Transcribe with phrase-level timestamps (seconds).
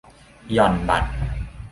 [0.53, 1.09] หย่อนบัตร